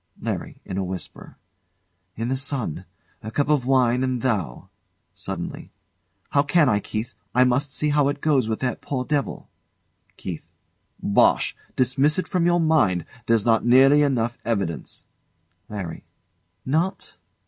LARRY. 0.19 0.59
[In 0.65 0.79
a 0.79 0.83
whisper] 0.83 1.37
In 2.15 2.29
the 2.29 2.35
sun! 2.35 2.85
"A 3.21 3.29
cup 3.29 3.49
of 3.49 3.67
wine 3.67 4.03
and 4.03 4.23
thou." 4.23 4.69
[Suddenly] 5.13 5.69
How 6.31 6.41
can 6.41 6.67
I, 6.67 6.79
Keith? 6.79 7.13
I 7.35 7.43
must 7.43 7.71
see 7.71 7.89
how 7.89 8.07
it 8.07 8.19
goes 8.19 8.49
with 8.49 8.61
that 8.61 8.81
poor 8.81 9.05
devil. 9.05 9.47
KEITH. 10.17 10.41
Bosh! 11.03 11.55
Dismiss 11.75 12.17
it 12.17 12.27
from 12.27 12.47
your 12.47 12.59
mind; 12.59 13.05
there's 13.27 13.45
not 13.45 13.63
nearly 13.63 14.01
enough 14.01 14.39
evidence. 14.43 15.05
LARRY. 15.69 16.03
Not? 16.65 17.15